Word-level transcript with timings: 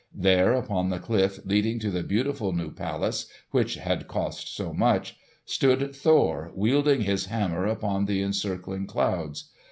There 0.15 0.53
upon 0.53 0.89
the 0.89 0.97
cliff 0.97 1.37
leading 1.45 1.77
to 1.81 1.91
the 1.91 2.01
beautiful 2.01 2.53
new 2.53 2.71
palace 2.73 3.27
which 3.51 3.75
had 3.75 4.07
cost 4.07 4.55
so 4.55 4.73
much, 4.73 5.15
stood 5.45 5.95
Thor 5.95 6.51
wielding 6.55 7.01
his 7.01 7.25
hammer 7.27 7.67
upon 7.67 8.05
the 8.05 8.23
encircling 8.23 8.87
clouds. 8.87 9.51